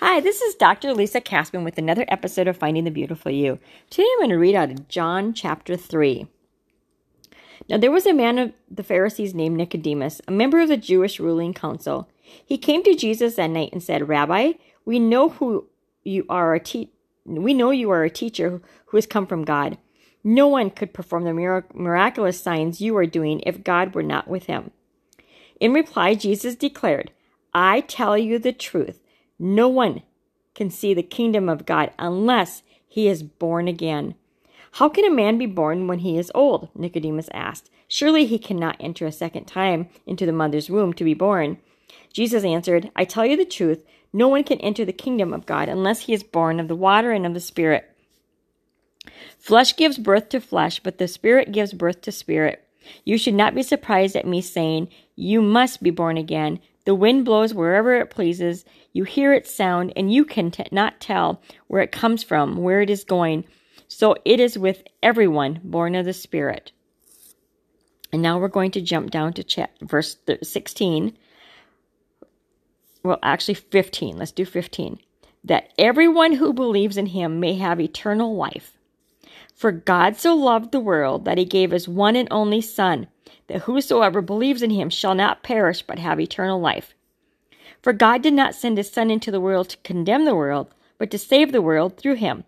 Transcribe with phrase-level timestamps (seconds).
[0.00, 0.94] Hi, this is Dr.
[0.94, 3.58] Lisa Cassman with another episode of Finding the Beautiful You.
[3.90, 6.28] Today I'm going to read out of John chapter 3.
[7.68, 11.18] Now there was a man of the Pharisees named Nicodemus, a member of the Jewish
[11.18, 12.08] ruling council.
[12.22, 14.52] He came to Jesus that night and said, Rabbi,
[14.84, 15.66] we know who
[16.04, 16.92] you are a te-
[17.24, 19.78] we know you are a teacher who has come from God.
[20.22, 24.46] No one could perform the miraculous signs you are doing if God were not with
[24.46, 24.70] him.
[25.58, 27.10] In reply, Jesus declared,
[27.52, 29.00] I tell you the truth.
[29.38, 30.02] No one
[30.54, 34.14] can see the kingdom of God unless he is born again.
[34.72, 36.68] How can a man be born when he is old?
[36.74, 37.70] Nicodemus asked.
[37.86, 41.58] Surely he cannot enter a second time into the mother's womb to be born.
[42.12, 45.68] Jesus answered, I tell you the truth, no one can enter the kingdom of God
[45.68, 47.88] unless he is born of the water and of the Spirit.
[49.38, 52.64] Flesh gives birth to flesh, but the Spirit gives birth to spirit.
[53.04, 56.60] You should not be surprised at me saying, You must be born again.
[56.88, 58.64] The wind blows wherever it pleases.
[58.94, 62.80] You hear its sound, and you can t- not tell where it comes from, where
[62.80, 63.44] it is going.
[63.88, 66.72] So it is with everyone born of the Spirit.
[68.10, 71.14] And now we're going to jump down to chat, verse 16.
[73.02, 74.16] Well, actually, 15.
[74.16, 74.98] Let's do 15.
[75.44, 78.78] That everyone who believes in him may have eternal life.
[79.54, 83.08] For God so loved the world that he gave his one and only Son
[83.46, 86.94] that whosoever believes in him shall not perish but have eternal life.
[87.82, 91.10] For God did not send his Son into the world to condemn the world, but
[91.10, 92.44] to save the world through him.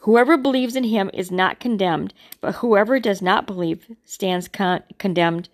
[0.00, 5.48] Whoever believes in him is not condemned, but whoever does not believe stands con- condemned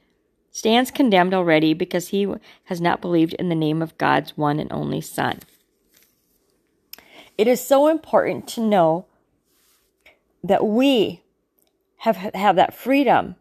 [0.51, 2.27] stands condemned already because he
[2.65, 5.39] has not believed in the name of God's one and only Son.
[7.37, 9.07] It is so important to know
[10.43, 11.23] that we
[11.99, 13.37] have have that freedom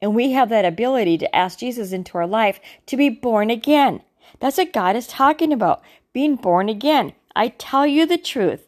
[0.00, 4.02] and we have that ability to ask Jesus into our life to be born again.
[4.40, 5.82] That's what God is talking about.
[6.12, 7.12] Being born again.
[7.34, 8.66] I tell you the truth.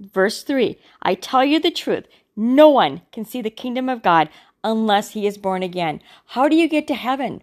[0.00, 2.06] Verse 3 I tell you the truth.
[2.36, 4.28] No one can see the kingdom of God
[4.62, 6.00] unless he is born again.
[6.26, 7.42] How do you get to heaven?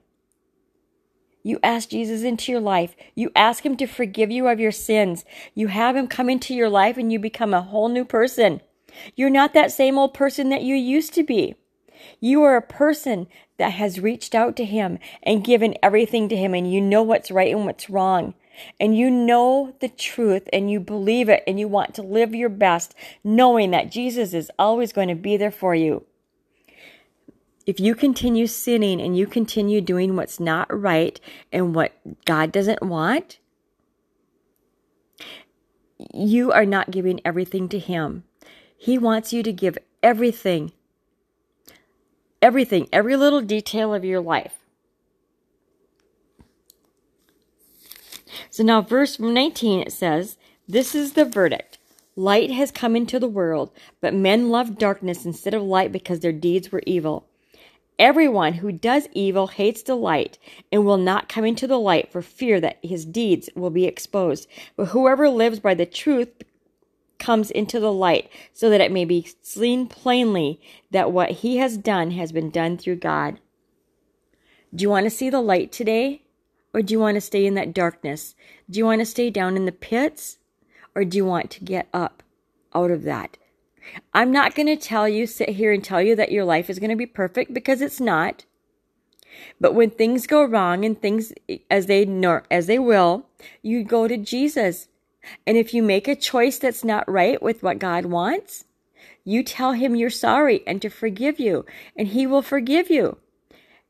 [1.43, 2.95] You ask Jesus into your life.
[3.15, 5.25] You ask him to forgive you of your sins.
[5.55, 8.61] You have him come into your life and you become a whole new person.
[9.15, 11.55] You're not that same old person that you used to be.
[12.19, 16.53] You are a person that has reached out to Him and given everything to Him,
[16.53, 18.33] and you know what's right and what's wrong.
[18.79, 22.49] And you know the truth and you believe it and you want to live your
[22.49, 26.05] best, knowing that Jesus is always going to be there for you.
[27.65, 31.19] If you continue sinning and you continue doing what's not right
[31.51, 31.93] and what
[32.25, 33.39] God doesn't want,
[36.13, 38.23] you are not giving everything to Him.
[38.75, 40.71] He wants you to give everything
[42.41, 44.55] everything, every little detail of your life.
[48.49, 50.37] So now, verse 19, it says,
[50.67, 51.77] This is the verdict.
[52.15, 53.71] Light has come into the world,
[54.01, 57.27] but men love darkness instead of light because their deeds were evil.
[57.97, 60.37] Everyone who does evil hates the light
[60.71, 64.47] and will not come into the light for fear that his deeds will be exposed.
[64.75, 66.29] But whoever lives by the truth
[67.21, 70.59] comes into the light so that it may be seen plainly
[70.91, 73.39] that what he has done has been done through God.
[74.75, 76.23] Do you want to see the light today?
[76.73, 78.35] Or do you want to stay in that darkness?
[78.69, 80.37] Do you want to stay down in the pits?
[80.95, 82.23] Or do you want to get up
[82.73, 83.37] out of that?
[84.13, 86.79] I'm not going to tell you, sit here and tell you that your life is
[86.79, 88.45] going to be perfect because it's not.
[89.59, 91.33] But when things go wrong and things
[91.69, 93.27] as they nor as they will,
[93.61, 94.87] you go to Jesus
[95.45, 98.65] and if you make a choice that's not right with what God wants,
[99.23, 101.65] you tell him you're sorry and to forgive you,
[101.95, 103.17] and he will forgive you.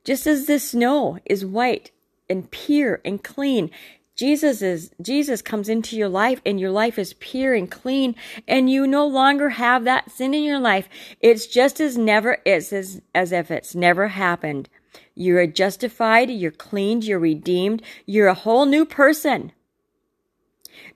[0.03, 1.91] Just as the snow is white
[2.29, 3.69] and pure and clean,
[4.15, 8.15] Jesus is Jesus comes into your life and your life is pure and clean
[8.47, 10.87] and you no longer have that sin in your life.
[11.21, 14.69] It's just as never it's as, as if it's never happened.
[15.15, 19.53] You're justified, you're cleaned, you're redeemed, you're a whole new person.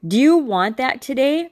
[0.05, 1.49] Do you want that today?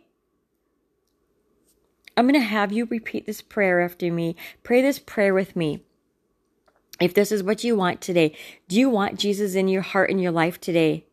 [2.15, 4.35] I'm going to have you repeat this prayer after me.
[4.61, 5.83] Pray this prayer with me.
[6.99, 8.35] If this is what you want today,
[8.67, 11.05] do you want Jesus in your heart and your life today?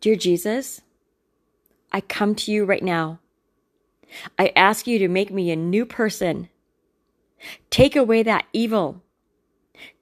[0.00, 0.80] Dear Jesus,
[1.92, 3.20] I come to you right now.
[4.38, 6.48] I ask you to make me a new person.
[7.70, 9.02] Take away that evil.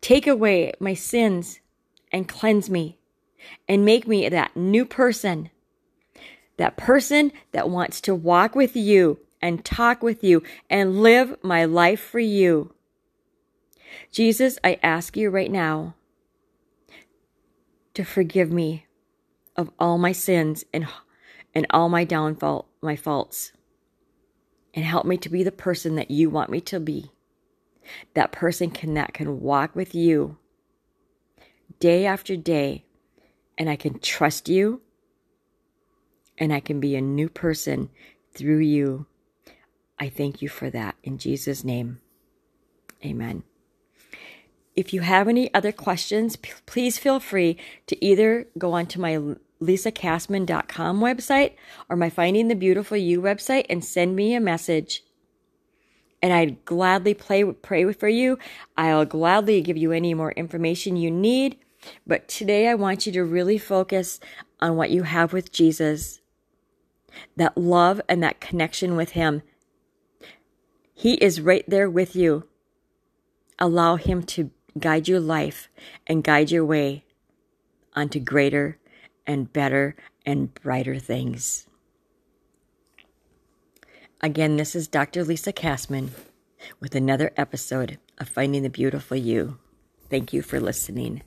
[0.01, 1.61] Take away my sins
[2.11, 2.99] and cleanse me
[3.69, 5.51] and make me that new person.
[6.57, 11.65] That person that wants to walk with you and talk with you and live my
[11.65, 12.73] life for you.
[14.11, 15.95] Jesus, I ask you right now
[17.95, 18.87] to forgive me
[19.57, 20.87] of all my sins and
[21.55, 23.53] and all my downfall, my faults.
[24.73, 27.13] And help me to be the person that you want me to be.
[28.15, 30.37] That person can that can walk with you
[31.79, 32.85] day after day
[33.57, 34.83] and I can trust you
[36.39, 37.91] and I can be a new person
[38.35, 39.07] through you.
[39.99, 42.01] I thank you for that in Jesus' name.
[43.05, 43.45] Amen.
[44.75, 47.57] If you have any other questions, p- please feel free
[47.87, 49.19] to either go onto my
[49.63, 51.53] lisacassman.com website
[51.89, 55.05] or my Finding the Beautiful You website and send me a message.
[56.21, 58.39] And I'd gladly play, pray for you.
[58.77, 61.57] I'll gladly give you any more information you need.
[62.07, 64.21] But today I want you to really focus
[64.61, 66.21] on what you have with Jesus
[67.37, 69.43] that love and that connection with Him.
[70.93, 72.49] He is right there with you.
[73.59, 75.69] Allow Him to guide your life
[76.07, 77.05] and guide your way
[77.95, 78.79] onto greater
[79.27, 79.97] and better
[80.27, 81.67] and brighter things.
[84.21, 85.23] Again, this is Dr.
[85.23, 86.11] Lisa Cassman
[86.81, 89.59] with another episode of Finding the Beautiful You.
[90.09, 91.23] Thank you for listening.